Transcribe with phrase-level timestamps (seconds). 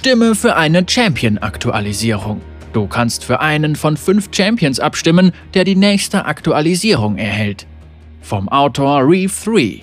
[0.00, 2.40] Stimme für eine Champion-Aktualisierung.
[2.72, 7.66] Du kannst für einen von fünf Champions abstimmen, der die nächste Aktualisierung erhält.
[8.22, 9.82] Vom Autor Reeve 3.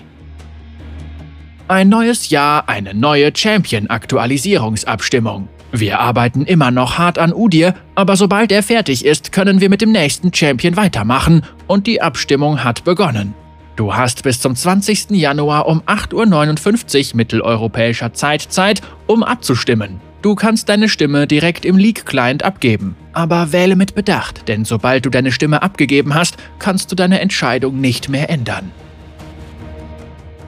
[1.68, 5.48] Ein neues Jahr, eine neue Champion-Aktualisierungsabstimmung.
[5.70, 9.82] Wir arbeiten immer noch hart an Udir, aber sobald er fertig ist, können wir mit
[9.82, 13.34] dem nächsten Champion weitermachen und die Abstimmung hat begonnen.
[13.76, 15.10] Du hast bis zum 20.
[15.10, 20.07] Januar um 8.59 Uhr mitteleuropäischer Zeit Zeit, um abzustimmen.
[20.20, 22.96] Du kannst deine Stimme direkt im Leak-Client abgeben.
[23.12, 27.80] Aber wähle mit Bedacht, denn sobald du deine Stimme abgegeben hast, kannst du deine Entscheidung
[27.80, 28.72] nicht mehr ändern.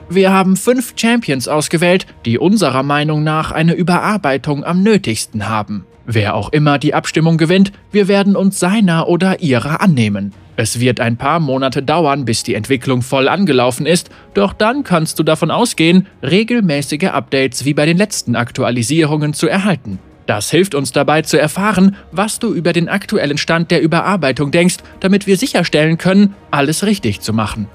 [0.09, 5.85] Wir haben fünf Champions ausgewählt, die unserer Meinung nach eine Überarbeitung am nötigsten haben.
[6.05, 10.33] Wer auch immer die Abstimmung gewinnt, wir werden uns seiner oder ihrer annehmen.
[10.61, 15.17] Es wird ein paar Monate dauern, bis die Entwicklung voll angelaufen ist, doch dann kannst
[15.17, 19.97] du davon ausgehen, regelmäßige Updates wie bei den letzten Aktualisierungen zu erhalten.
[20.27, 24.77] Das hilft uns dabei zu erfahren, was du über den aktuellen Stand der Überarbeitung denkst,
[24.99, 27.67] damit wir sicherstellen können, alles richtig zu machen.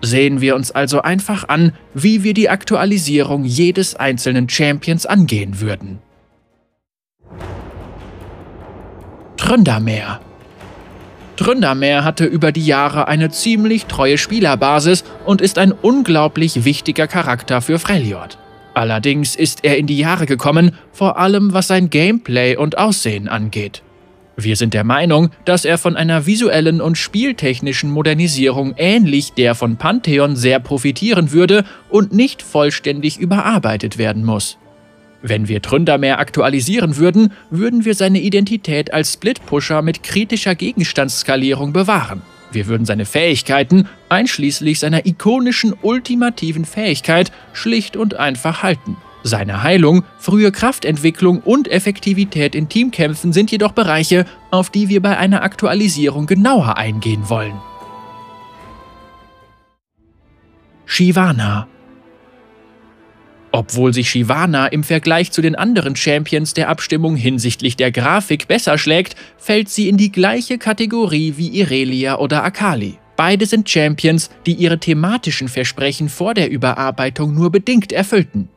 [0.00, 5.98] Sehen wir uns also einfach an, wie wir die Aktualisierung jedes einzelnen Champions angehen würden.
[9.36, 10.20] Tründermeer
[11.40, 17.62] Tründermeer hatte über die Jahre eine ziemlich treue Spielerbasis und ist ein unglaublich wichtiger Charakter
[17.62, 18.36] für Freljord.
[18.74, 23.82] Allerdings ist er in die Jahre gekommen, vor allem was sein Gameplay und Aussehen angeht.
[24.36, 29.78] Wir sind der Meinung, dass er von einer visuellen und spieltechnischen Modernisierung ähnlich der von
[29.78, 34.58] Pantheon sehr profitieren würde und nicht vollständig überarbeitet werden muss.
[35.22, 42.22] Wenn wir Tründermeer aktualisieren würden, würden wir seine Identität als Split-Pusher mit kritischer Gegenstandsskalierung bewahren.
[42.52, 48.96] Wir würden seine Fähigkeiten, einschließlich seiner ikonischen ultimativen Fähigkeit, schlicht und einfach halten.
[49.22, 55.18] Seine Heilung, frühe Kraftentwicklung und Effektivität in Teamkämpfen sind jedoch Bereiche, auf die wir bei
[55.18, 57.60] einer Aktualisierung genauer eingehen wollen.
[60.86, 61.68] Shivana
[63.52, 68.78] obwohl sich Shivana im Vergleich zu den anderen Champions der Abstimmung hinsichtlich der Grafik besser
[68.78, 72.98] schlägt, fällt sie in die gleiche Kategorie wie Irelia oder Akali.
[73.16, 78.48] Beide sind Champions, die ihre thematischen Versprechen vor der Überarbeitung nur bedingt erfüllten.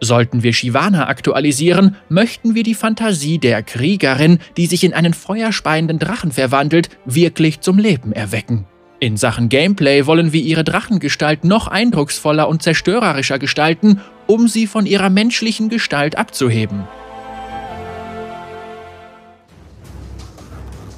[0.00, 6.00] Sollten wir Shivana aktualisieren, möchten wir die Fantasie der Kriegerin, die sich in einen feuerspeienden
[6.00, 8.66] Drachen verwandelt, wirklich zum Leben erwecken.
[8.98, 14.00] In Sachen Gameplay wollen wir ihre Drachengestalt noch eindrucksvoller und zerstörerischer gestalten,
[14.32, 16.84] um sie von ihrer menschlichen Gestalt abzuheben.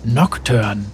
[0.04, 0.84] Nocturne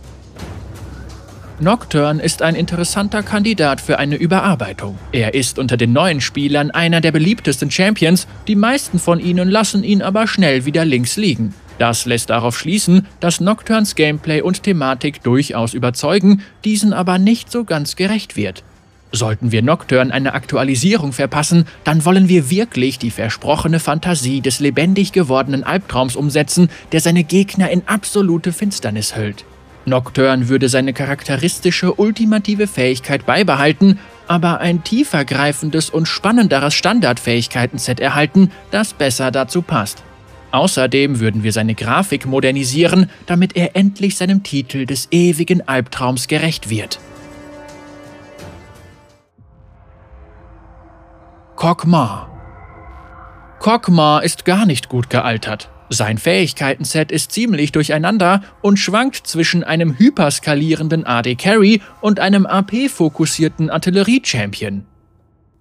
[1.60, 4.98] Nocturne ist ein interessanter Kandidat für eine Überarbeitung.
[5.12, 9.84] Er ist unter den neuen Spielern einer der beliebtesten Champions, die meisten von ihnen lassen
[9.84, 11.52] ihn aber schnell wieder links liegen.
[11.76, 17.64] Das lässt darauf schließen, dass Nocturnes Gameplay und Thematik durchaus überzeugen, diesen aber nicht so
[17.64, 18.64] ganz gerecht wird.
[19.12, 25.12] Sollten wir Nocturne eine Aktualisierung verpassen, dann wollen wir wirklich die versprochene Fantasie des lebendig
[25.12, 29.44] gewordenen Albtraums umsetzen, der seine Gegner in absolute Finsternis hüllt.
[29.84, 33.98] Nocturne würde seine charakteristische ultimative Fähigkeit beibehalten,
[34.28, 40.04] aber ein tiefergreifendes und spannenderes Standardfähigkeiten-Set erhalten, das besser dazu passt.
[40.52, 46.70] Außerdem würden wir seine Grafik modernisieren, damit er endlich seinem Titel des ewigen Albtraums gerecht
[46.70, 47.00] wird.
[51.60, 52.30] Kokmar
[53.58, 55.68] Kokmar ist gar nicht gut gealtert.
[55.90, 63.68] Sein Fähigkeitenset ist ziemlich durcheinander und schwankt zwischen einem hyperskalierenden AD Carry und einem AP-fokussierten
[63.68, 64.86] Artillerie-Champion.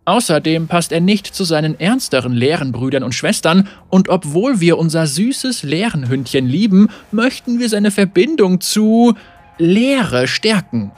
[0.05, 5.63] Außerdem passt er nicht zu seinen ernsteren Lehrenbrüdern und Schwestern, und obwohl wir unser süßes
[5.63, 9.15] Lehrenhündchen lieben, möchten wir seine Verbindung zu
[9.57, 10.93] Lehre stärken.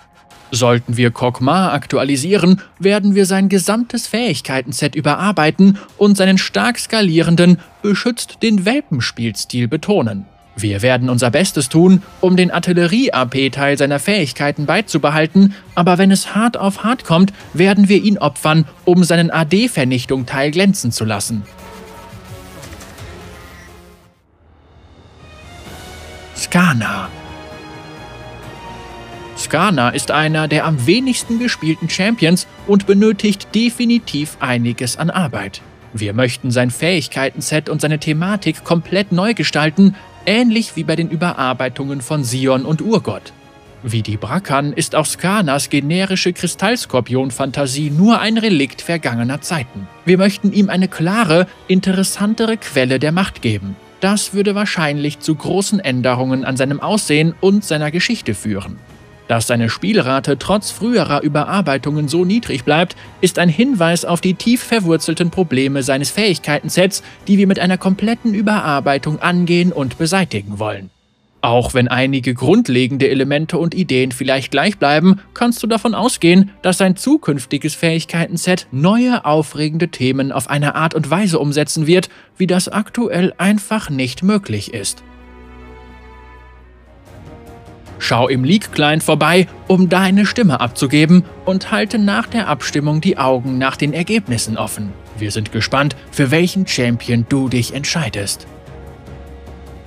[0.54, 8.44] Sollten wir Kokmar aktualisieren, werden wir sein gesamtes Fähigkeitenset überarbeiten und seinen stark skalierenden, beschützt
[8.44, 10.26] den Welpenspielstil betonen.
[10.58, 16.58] Wir werden unser Bestes tun, um den Artillerie-AP-Teil seiner Fähigkeiten beizubehalten, aber wenn es hart
[16.58, 21.44] auf hart kommt, werden wir ihn opfern, um seinen AD-Vernichtung-Teil glänzen zu lassen.
[26.36, 27.08] Skana
[29.42, 35.62] Skana ist einer der am wenigsten gespielten Champions und benötigt definitiv einiges an Arbeit.
[35.94, 39.96] Wir möchten sein Fähigkeiten-Set und seine Thematik komplett neu gestalten,
[40.26, 43.34] ähnlich wie bei den Überarbeitungen von Sion und Urgott.
[43.84, 49.88] Wie die Brackern ist auch Skanas generische Kristallskorpion-Fantasie nur ein Relikt vergangener Zeiten.
[50.06, 53.76] Wir möchten ihm eine klare, interessantere Quelle der Macht geben.
[54.00, 58.78] Das würde wahrscheinlich zu großen Änderungen an seinem Aussehen und seiner Geschichte führen.
[59.32, 64.62] Dass seine Spielrate trotz früherer Überarbeitungen so niedrig bleibt, ist ein Hinweis auf die tief
[64.62, 70.90] verwurzelten Probleme seines Fähigkeitensets, die wir mit einer kompletten Überarbeitung angehen und beseitigen wollen.
[71.40, 76.80] Auch wenn einige grundlegende Elemente und Ideen vielleicht gleich bleiben, kannst du davon ausgehen, dass
[76.80, 82.68] sein zukünftiges Fähigkeitenset neue aufregende Themen auf eine Art und Weise umsetzen wird, wie das
[82.68, 85.04] aktuell einfach nicht möglich ist.
[88.12, 93.58] Schau im League-Client vorbei, um deine Stimme abzugeben und halte nach der Abstimmung die Augen
[93.58, 94.92] nach den Ergebnissen offen.
[95.18, 98.48] Wir sind gespannt, für welchen Champion du dich entscheidest.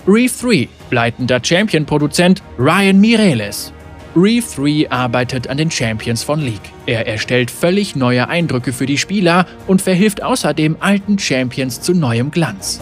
[0.08, 3.74] Reef 3, leitender Champion-Produzent Ryan Mireles.
[4.16, 6.72] Reef 3 arbeitet an den Champions von League.
[6.86, 12.30] Er erstellt völlig neue Eindrücke für die Spieler und verhilft außerdem alten Champions zu neuem
[12.30, 12.80] Glanz.